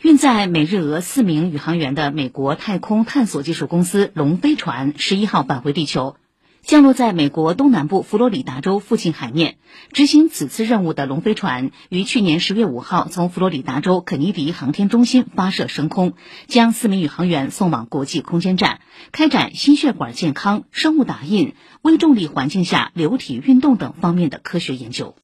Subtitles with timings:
[0.00, 6.14] 运载美日俄四名宇航员的美国太空探索技术公司龙飞船十一号返回地球
[6.62, 9.56] 降落在美国东南部佛罗里达州附近海面。
[9.92, 16.12] 执行此次任务的龙飞船于去年十月五号从佛罗里达州肯尼迪航天中心发射升空
[16.46, 18.78] 将四名宇航员送往国际空间站
[19.10, 25.16] 开展心血管健康生物打印微重力环境下流体运动等方面的科学研究。